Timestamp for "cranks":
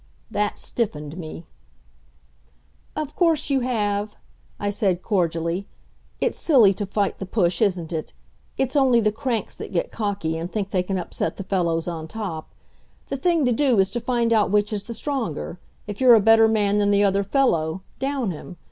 9.11-9.55